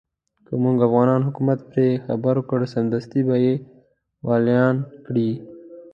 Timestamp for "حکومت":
1.27-1.59